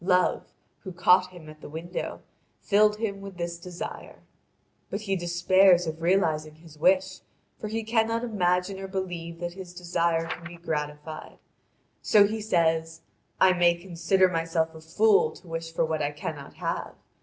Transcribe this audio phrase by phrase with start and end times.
[0.03, 2.21] Love, who caught him at the window,
[2.59, 4.23] filled him with this desire.
[4.89, 7.19] But he despairs of realising his wish,
[7.59, 11.37] for he cannot imagine or believe that his desire can be gratified.
[12.01, 13.01] So he says:
[13.39, 16.95] "I may consider myself a fool to wish for what I cannot have.